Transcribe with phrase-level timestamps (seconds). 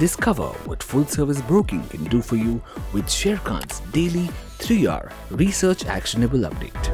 [0.00, 2.60] Discover what full service broking can do for you
[2.92, 4.28] with Sharekhan's daily
[4.58, 6.86] 3R research actionable update.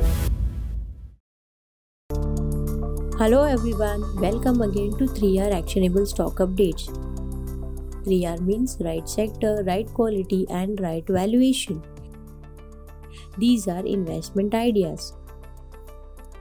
[3.16, 6.90] Hello everyone, welcome again to 3R actionable stock updates.
[8.04, 11.82] 3R means right sector, right quality, and right valuation.
[13.38, 15.14] These are investment ideas.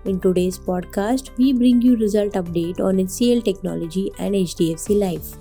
[0.04, 5.38] In today's podcast, we bring you result update on HCL Technology and HDFC Life.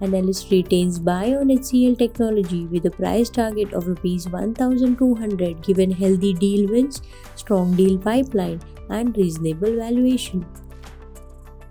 [0.00, 6.32] Analyst retains buy on HCL Technology with a price target of Rs 1200 given healthy
[6.34, 7.02] deal wins,
[7.34, 10.46] strong deal pipeline, and reasonable valuation.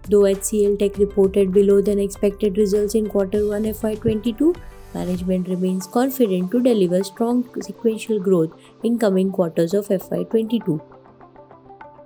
[0.10, 4.58] Though HCL Tech reported below than expected results in quarter 1 FY22,
[4.94, 8.52] management remains confident to deliver strong sequential growth
[8.84, 10.82] in coming quarters of FY22.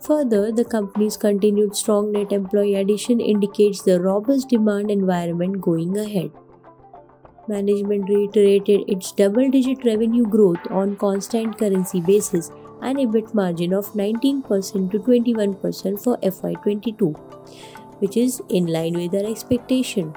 [0.04, 6.32] Further, the company's continued strong net employee addition indicates the robust demand environment going ahead.
[7.48, 12.50] Management reiterated its double digit revenue growth on constant currency basis
[12.82, 17.16] and EBIT margin of 19% to 21% for FY22,
[18.00, 20.16] which is in line with our expectation.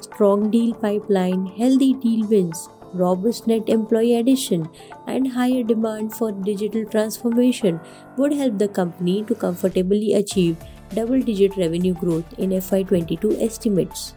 [0.00, 4.68] Strong deal pipeline, healthy deal wins, robust net employee addition,
[5.06, 7.80] and higher demand for digital transformation
[8.16, 10.56] would help the company to comfortably achieve
[10.94, 14.14] double digit revenue growth in FY22 estimates.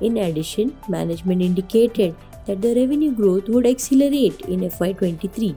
[0.00, 2.14] In addition, management indicated
[2.46, 5.56] that the revenue growth would accelerate in FY23.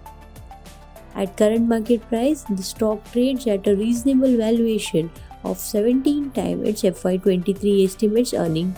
[1.15, 5.11] At current market price, the stock trades at a reasonable valuation
[5.43, 8.75] of 17 times its FY23 estimates earning.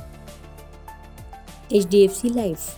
[1.69, 2.77] HDFC Life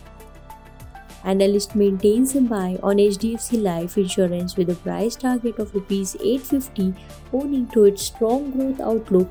[1.24, 6.94] Analyst maintains a buy on HDFC Life Insurance with a price target of Rs 850
[7.34, 9.30] owing to its strong growth outlook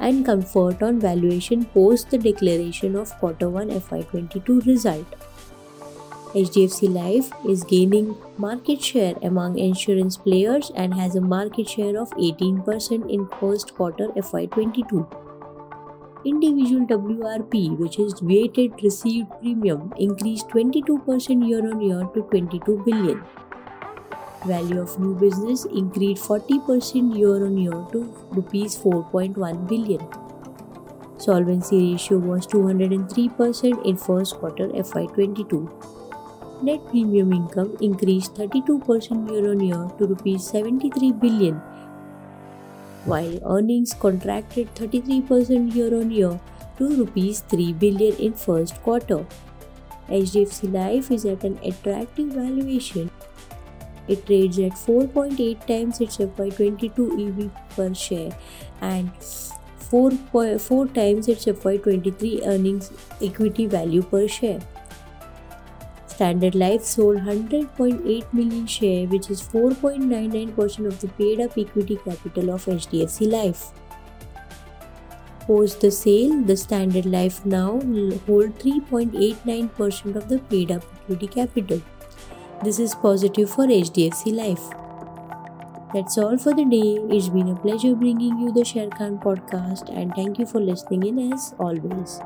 [0.00, 5.06] and comfort on valuation post the declaration of quarter 1 FY22 result.
[6.34, 12.10] HDFC Life is gaining market share among insurance players and has a market share of
[12.10, 15.27] 18% in first quarter FY22
[16.24, 23.22] individual WRP, which is weighted received premium, increased 22% year on year to 22 billion.
[24.46, 30.00] Value of new business increased 40% year on year to rupees 4.1 billion.
[31.18, 36.62] Solvency ratio was 203% in first quarter FY22.
[36.62, 41.60] Net premium income increased 32% year on year to rupees 73 billion
[43.08, 46.38] while earnings contracted 33% year on year
[46.78, 49.24] to rupees 3 billion in first quarter.
[50.08, 53.10] HDFC Life is at an attractive valuation.
[54.08, 58.32] It trades at 4.8 times its FY22 EV per share
[58.80, 59.10] and
[59.90, 62.90] 4.4 times its FY23 earnings
[63.20, 64.60] equity value per share.
[66.18, 72.50] Standard Life sold 100.8 million share, which is 4.99% of the paid up equity capital
[72.50, 73.66] of HDFC Life.
[75.46, 77.70] Post the sale, the Standard Life now
[78.26, 81.80] hold 3.89% of the paid up equity capital.
[82.64, 84.64] This is positive for HDFC Life.
[85.94, 86.98] That's all for the day.
[87.16, 91.32] It's been a pleasure bringing you the Sharekhan podcast and thank you for listening in
[91.32, 92.20] as always.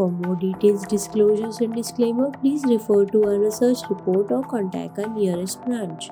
[0.00, 5.14] For more details, disclosures, and disclaimer, please refer to our research report or contact our
[5.14, 6.08] nearest branch.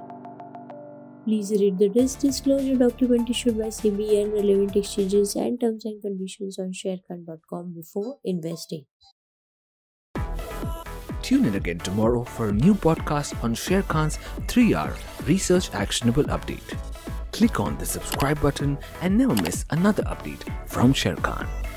[1.24, 6.02] Please read the risk disclosure document issued by SEBI and relevant exchanges and terms and
[6.02, 8.84] conditions on sharekhan.com before investing.
[11.22, 14.92] Tune in again tomorrow for a new podcast on Sharekhan's 3R
[15.26, 16.76] Research Actionable Update.
[17.32, 21.67] Click on the subscribe button and never miss another update from Sharekhan.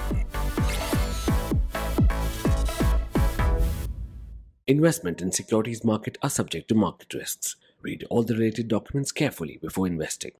[4.71, 7.57] Investment in securities market are subject to market risks.
[7.81, 10.31] Read all the related documents carefully before investing.